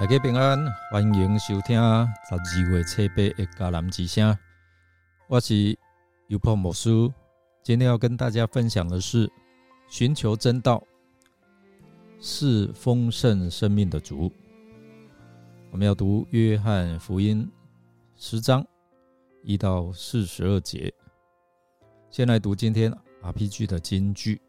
[0.00, 0.58] 大家平安，
[0.90, 4.34] 欢迎收听十二月七八的迦南之声。
[5.28, 5.78] 我是
[6.28, 6.88] 尤破牧师，
[7.62, 9.30] 今天要跟大家分享的是
[9.90, 10.82] 寻求真道，
[12.18, 14.32] 是丰盛生命的主。
[15.70, 17.46] 我们要读约翰福音
[18.16, 18.66] 十章
[19.42, 20.90] 一到四十二节。
[22.08, 24.40] 先来读今天 RPG 的金句：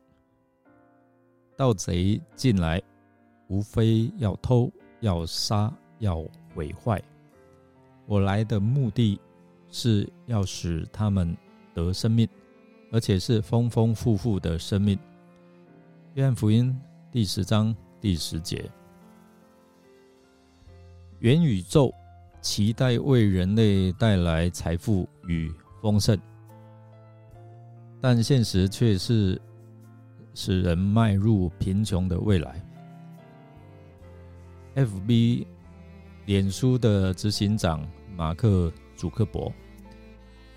[1.58, 2.82] 盗贼进来，
[3.50, 4.72] 无非要偷。
[5.02, 7.02] 要杀，要毁坏。
[8.08, 9.20] 我来的目的
[9.70, 11.36] 是要使他们
[11.74, 12.28] 得生命，
[12.92, 14.98] 而且是丰丰富富的生命。
[16.14, 16.76] 约翰福音
[17.12, 18.70] 第十章第十节。
[21.20, 21.94] 元宇宙
[22.42, 26.20] 期待为人类带来财富与丰盛，
[28.02, 29.40] 但现实却是
[30.34, 32.60] 使人迈入贫穷的未来。
[34.76, 35.46] F.B.
[36.26, 39.52] 脸书的执行长马克·祖克伯，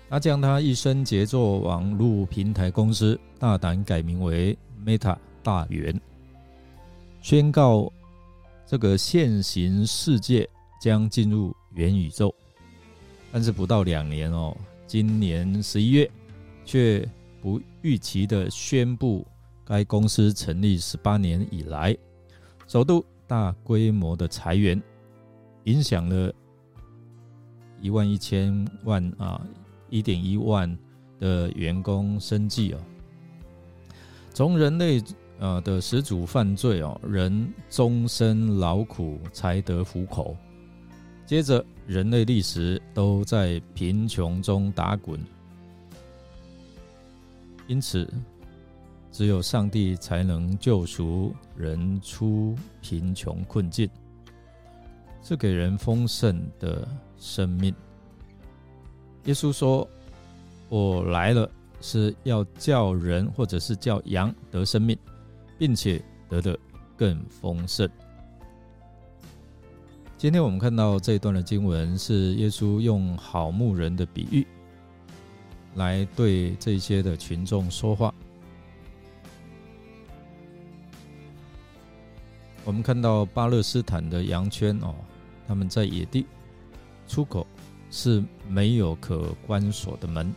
[0.09, 5.99] 他将他一生杰作网络平台公司大胆改名为 Meta 大元，
[7.21, 7.91] 宣告
[8.65, 10.47] 这个现行世界
[10.79, 12.33] 将进入元宇宙。
[13.33, 14.55] 但是不到两年哦，
[14.87, 16.09] 今年十一月
[16.63, 17.05] 却
[17.41, 19.27] 不预期的宣布，
[19.65, 21.97] 该公司成立十八年以来
[22.65, 23.05] 首度。
[23.27, 24.81] 大规模的裁员，
[25.63, 26.33] 影响了
[27.81, 29.45] 一万一千万啊，
[29.89, 30.77] 一点一万
[31.19, 32.79] 的员工生计哦。
[34.33, 35.01] 从人类
[35.39, 40.35] 呃的始祖犯罪哦，人终身劳苦才得糊口，
[41.25, 45.19] 接着人类历史都在贫穷中打滚，
[47.67, 48.07] 因此。
[49.15, 53.89] 只有上帝才能救赎人出贫穷困境，
[55.23, 56.85] 是给人丰盛的
[57.17, 57.73] 生命。
[59.23, 59.87] 耶稣说
[60.67, 61.49] ：“我来了，
[61.79, 64.97] 是要叫人或者是叫羊得生命，
[65.57, 66.59] 并且得的
[66.97, 67.89] 更丰盛。”
[70.17, 74.45] 今天我们看到这一段的经文，是耶稣用好牧人的比喻
[75.75, 78.13] 来对这些的群众说话。
[82.65, 84.95] 我们看到巴勒斯坦的羊圈哦，
[85.47, 86.25] 他们在野地
[87.07, 87.45] 出口
[87.91, 90.33] 是没有可关锁的门，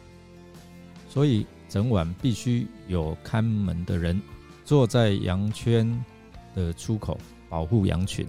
[1.08, 4.20] 所以整晚必须有看门的人
[4.62, 6.04] 坐在羊圈
[6.54, 7.18] 的出口
[7.48, 8.26] 保护羊群。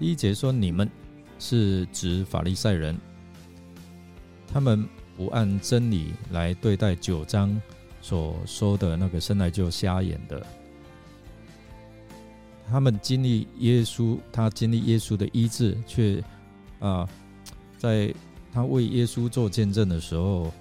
[0.00, 0.90] 第一节说：“你们
[1.38, 2.98] 是指法利赛人，
[4.52, 4.84] 他们
[5.16, 7.60] 不按真理来对待九章
[8.00, 10.44] 所说的那个生来就瞎眼的。”
[12.70, 16.22] 他们经历耶稣，他经历耶稣的医治，却
[16.78, 17.08] 啊，
[17.78, 18.14] 在
[18.52, 20.52] 他为耶稣做见证的时候，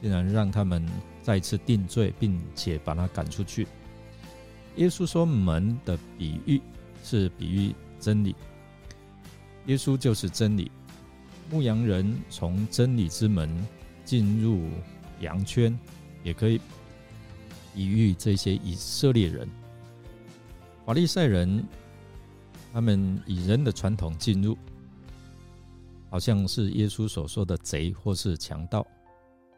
[0.00, 0.86] 竟然让他们
[1.22, 3.66] 再次定罪，并且把他赶出去。
[4.76, 6.60] 耶稣说：“门的比喻
[7.02, 8.36] 是比喻真理，
[9.66, 10.70] 耶稣就是真理。
[11.50, 13.50] 牧羊人从真理之门
[14.04, 14.68] 进入
[15.20, 15.76] 羊圈，
[16.22, 16.60] 也可以
[17.74, 19.48] 比喻这些以色列人。”
[20.88, 21.62] 法利赛人，
[22.72, 24.56] 他们以人的传统进入，
[26.08, 28.86] 好像是耶稣所说的贼或是强盗。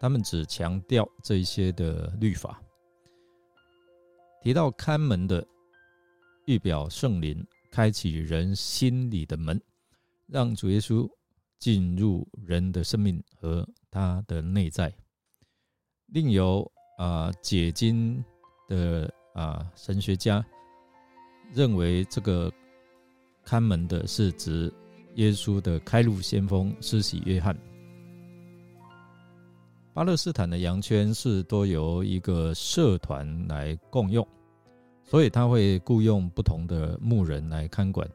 [0.00, 2.60] 他们只强调这一些的律法，
[4.42, 5.46] 提到看门的
[6.46, 9.62] 预表圣灵，开启人心里的门，
[10.26, 11.08] 让主耶稣
[11.60, 14.92] 进入人的生命和他的内在。
[16.06, 16.68] 另有
[16.98, 18.20] 啊解经
[18.66, 20.44] 的啊神学家。
[21.52, 22.52] 认为这个
[23.44, 24.72] 看门的是指
[25.16, 27.56] 耶稣的开路先锋施洗约翰。
[29.92, 34.26] 巴勒斯坦的羊圈是多由一个社团来共用，
[35.04, 38.08] 所以他会雇佣不同的牧人来看管，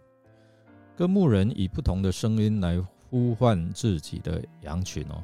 [0.95, 5.21] 各牧人以不同的声音来呼唤自己的羊群哦。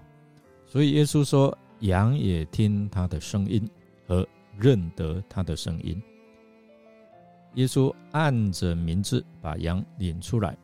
[0.67, 3.67] 所以耶稣说，羊也听他的声音
[4.05, 4.27] 和
[4.57, 5.99] 认得他的声音。
[7.55, 10.57] 耶稣按着名字把羊领出来，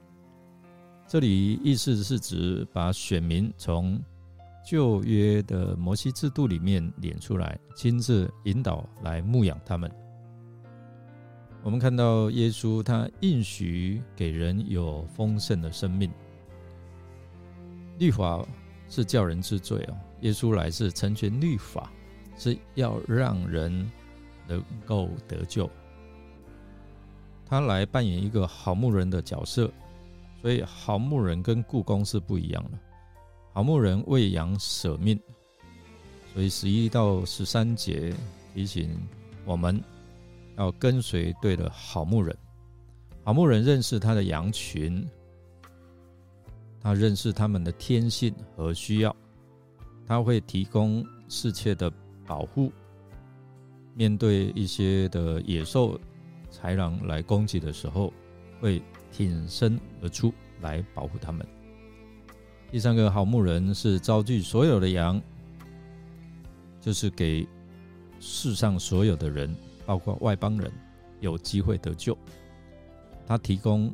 [1.05, 3.99] 这里意思是指把选民从
[4.65, 9.91] 旧约的摩西制度里面领出来，亲自引导来牧养他们。
[11.63, 16.09] 我们看到耶稣他应许给人有丰盛的生命，
[17.99, 18.45] 律法
[18.87, 21.91] 是叫人治罪哦，耶稣来是成全律法，
[22.37, 23.91] 是要让人
[24.47, 25.69] 能够得救。
[27.49, 29.71] 他来扮演一个好牧人的角色，
[30.41, 32.77] 所以好牧人跟故宫是不一样的。
[33.53, 35.19] 好牧人为羊舍命，
[36.33, 38.13] 所以十一到十三节
[38.53, 38.89] 提醒
[39.45, 39.81] 我们
[40.57, 42.35] 要跟随对的好牧人。
[43.23, 45.07] 好牧人认识他的羊群。
[46.79, 49.13] 他认识他们的天性和需要，
[50.05, 51.91] 他会提供适切的
[52.25, 52.71] 保护。
[53.93, 55.99] 面对一些的野兽、
[56.59, 58.11] 豺狼来攻击的时候，
[58.59, 58.81] 会
[59.11, 61.45] 挺身而出来保护他们。
[62.71, 65.21] 第三个好牧人是招聚所有的羊，
[66.81, 67.47] 就是给
[68.19, 69.55] 世上所有的人，
[69.85, 70.71] 包括外邦人，
[71.19, 72.17] 有机会得救。
[73.25, 73.93] 他提供。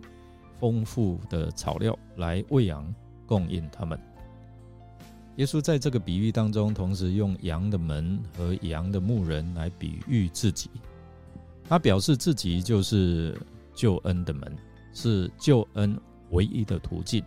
[0.60, 2.95] 丰富的草料来喂养、
[3.25, 4.00] 供应他们。
[5.36, 10.69] 耶稣在这个比喻当中，同时用羊的门和羊的牧人来比喻自己。
[11.68, 13.38] 他表示自己就是
[13.74, 14.56] 救恩的门，
[14.94, 16.00] 是救恩
[16.31, 17.24] 唯一的途径。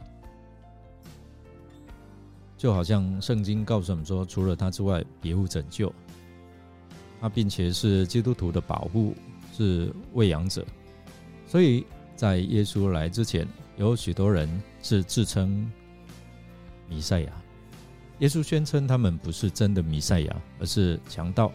[2.56, 5.93] 就好像圣经告诉我们说，除了他之外，别无拯救。
[7.21, 9.15] 他并且是基督徒的保护，
[9.56, 10.65] 是喂养者，
[11.47, 11.85] 所以。
[12.17, 13.47] 在耶稣来之前，
[13.77, 14.49] 有许多人
[14.83, 15.71] 是自称
[16.88, 17.33] 弥赛亚。
[18.21, 21.53] 耶稣宣称他们不是真的弥赛亚，而是强盗，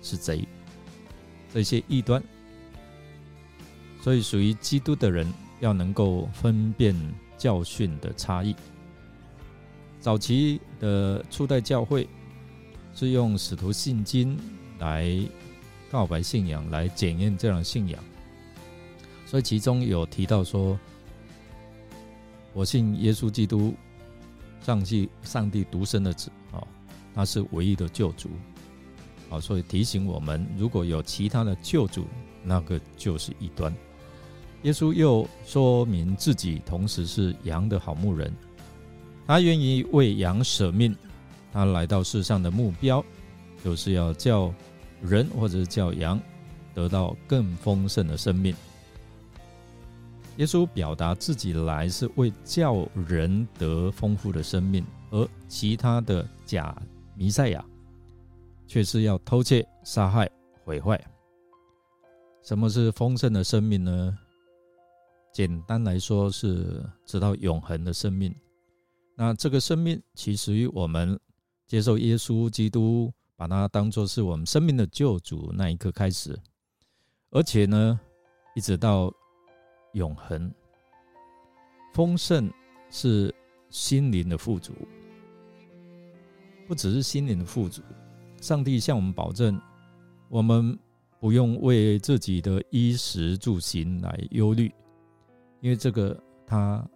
[0.00, 0.47] 是贼，
[1.52, 2.22] 这些异端。
[4.00, 5.30] 所以，属于基督的人
[5.60, 6.94] 要能够分辨
[7.36, 8.54] 教训的差异。
[10.00, 12.08] 早期的初代教会
[12.94, 14.38] 是用使徒信经
[14.78, 15.20] 来
[15.90, 18.02] 告白信仰，来检验这样信仰。
[19.26, 20.78] 所以其中有提到说，
[22.54, 23.74] 我信耶稣基督，
[24.62, 26.62] 上帝上帝独生的子啊，
[27.14, 28.30] 他是唯一的救主
[29.30, 29.40] 啊。
[29.40, 32.06] 所以提醒我们，如果有其他的救主，
[32.42, 33.74] 那个就是异端。
[34.62, 38.32] 耶稣又说明自己同时是羊的好牧人，
[39.26, 40.96] 他愿意为羊舍命，
[41.52, 43.04] 他来到世上的目标，
[43.64, 44.52] 就是要叫
[45.00, 46.20] 人或者叫羊
[46.74, 48.54] 得到更丰盛的生命。
[50.38, 56.76] 耶稣表达自己来是为叫人得丰富的生命，而其他的假
[57.14, 57.64] 弥赛亚
[58.68, 60.30] 却是要偷窃、杀害、
[60.62, 61.04] 毁坏。
[62.42, 64.16] 什么是丰盛的生命呢？
[65.32, 68.32] 简单来说，是直到永恒的生命。
[69.16, 71.18] 那这个生命，其实于我们
[71.66, 76.38] 接受耶稣基督，把它当作是我们生命的救主那一刻开始，
[77.30, 77.98] 而且呢，
[78.54, 79.12] 一直到。
[79.94, 80.52] 永恒
[81.94, 82.52] 丰盛
[82.90, 83.34] 是
[83.70, 84.74] 心灵的富足，
[86.68, 87.80] 不只是心灵的富足。
[88.40, 89.60] 上帝向我们保证，
[90.28, 90.76] 我们
[91.20, 94.72] 不用为自己的衣食住行来忧虑，
[95.60, 96.86] 因为这个他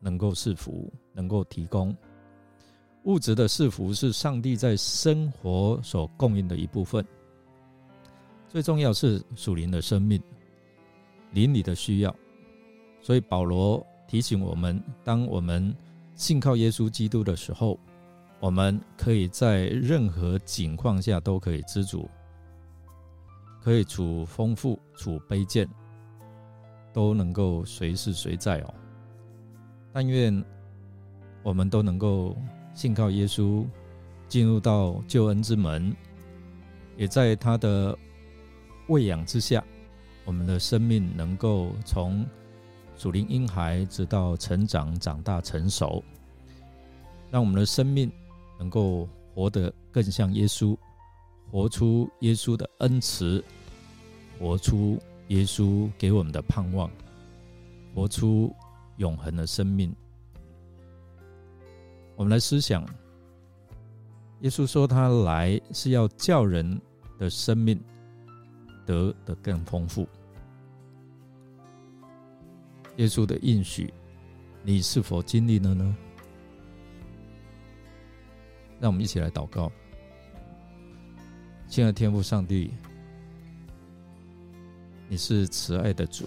[0.00, 1.94] 能够赐福，能够提供
[3.04, 7.04] 物质的赐福，是上帝在生活所供应的一部分。
[8.48, 10.20] 最重要是属灵的生命，
[11.32, 12.14] 邻里的需要。
[13.02, 15.74] 所以保罗提醒我们：当我们
[16.14, 17.78] 信靠耶稣基督的时候，
[18.40, 22.08] 我们可以在任何境况下都可以知足，
[23.62, 25.68] 可以处丰富、处卑贱，
[26.92, 28.74] 都能够随时随在哦。
[29.92, 30.44] 但愿
[31.42, 32.36] 我们都能够
[32.74, 33.66] 信靠耶稣，
[34.28, 35.94] 进入到救恩之门，
[36.96, 37.96] 也在他的
[38.88, 39.64] 喂养之下，
[40.24, 42.26] 我们的生命能够从。
[42.98, 46.02] 属灵婴孩直到成长、长大、成熟，
[47.30, 48.10] 让我们的生命
[48.58, 50.76] 能够活得更像耶稣，
[51.50, 53.42] 活出耶稣的恩慈，
[54.38, 54.98] 活出
[55.28, 56.90] 耶稣给我们的盼望，
[57.94, 58.54] 活出
[58.96, 59.94] 永恒的生命。
[62.16, 62.82] 我们来思想，
[64.40, 66.80] 耶稣说他来是要叫人
[67.18, 67.78] 的生命
[68.86, 70.08] 得的更丰富。
[72.96, 73.92] 耶稣的应许，
[74.62, 75.96] 你是否经历了呢？
[78.80, 79.70] 让我们一起来祷告。
[81.68, 82.70] 亲爱的天父上帝，
[85.08, 86.24] 你是慈爱的主，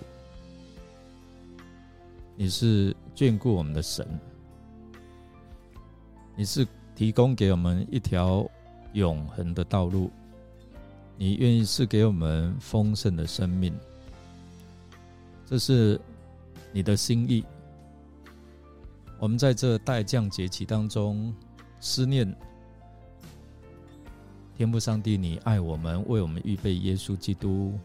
[2.36, 4.08] 你是眷顾我们的神，
[6.36, 8.50] 你是提供给我们一条
[8.94, 10.12] 永恒的道路，
[11.18, 13.74] 你愿意赐给我们丰盛的生命，
[15.46, 16.00] 这是。
[16.72, 17.44] 你的心意，
[19.18, 21.34] 我们在这待降节期当中
[21.82, 22.36] 思念
[24.58, 27.80] 天父上帝，你爱我们，为我们预备耶稣基督，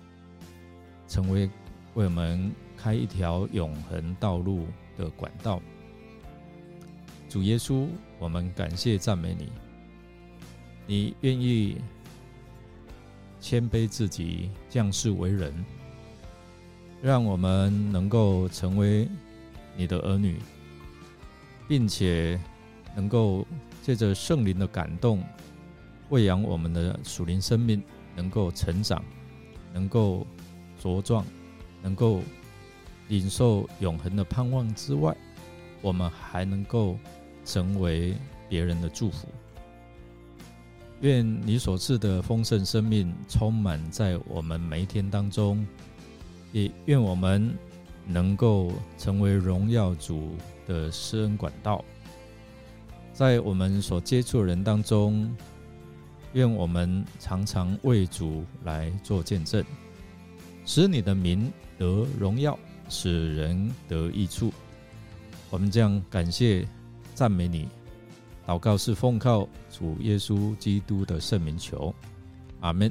[1.07, 1.49] 成为
[1.95, 5.63] 为我们开一条永恒道路的管道。
[7.29, 7.87] 主耶稣，
[8.19, 9.53] 我们感谢赞美你，
[10.87, 11.77] 你愿意
[13.41, 15.55] 谦卑自己，降世为人，
[17.01, 19.09] 让我们能够成为
[19.77, 20.41] 你的儿女。
[21.67, 22.39] 并且
[22.95, 23.47] 能够
[23.85, 25.23] 借着圣灵的感动，
[26.09, 27.83] 喂养我们的属灵生命，
[28.17, 29.05] 能够成长，
[29.75, 30.27] 能够
[30.83, 31.23] 茁壮，
[31.83, 32.23] 能够
[33.09, 35.15] 领受永恒的盼望之外，
[35.83, 36.97] 我们还能够
[37.45, 38.17] 成为
[38.49, 39.29] 别人的祝福。
[41.03, 45.63] 愿你所赐的丰盛生命充满在我们每一天当中，
[46.53, 47.55] 也愿我们
[48.07, 50.31] 能够成为荣耀主。
[50.67, 51.85] 的施恩管道，
[53.15, 55.33] 在我们所接触的人当中，
[56.33, 59.65] 愿我们常常为主来做见证，
[60.67, 64.53] 使你的名得荣耀，使人得益处。
[65.49, 66.67] 我们将感谢
[67.15, 67.69] 赞美你，
[68.45, 71.95] 祷告是奉靠主耶稣基督的圣名求，
[72.59, 72.91] 阿门。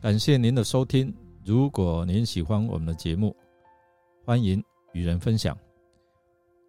[0.00, 1.12] 感谢您的收听，
[1.44, 3.34] 如果您喜欢我们的节目，
[4.24, 5.58] 欢迎与人分享。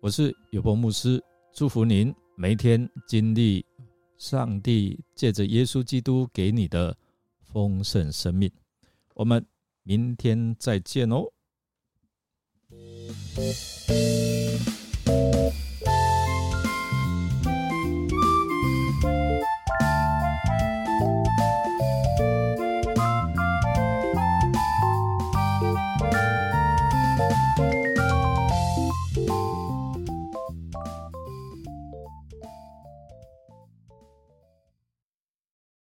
[0.01, 3.65] 我是有波牧师，祝福您每天经历
[4.17, 6.95] 上帝借着耶稣基督给你的
[7.41, 8.49] 丰盛生命。
[9.13, 9.45] 我们
[9.83, 11.33] 明天再见哦。